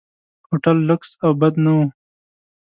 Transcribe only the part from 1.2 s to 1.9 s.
او بد نه و.